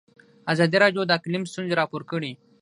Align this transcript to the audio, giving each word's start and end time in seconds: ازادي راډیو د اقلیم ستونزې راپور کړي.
ازادي 0.53 0.77
راډیو 0.83 1.03
د 1.07 1.11
اقلیم 1.19 1.43
ستونزې 1.51 1.77
راپور 1.79 2.01
کړي. 2.11 2.31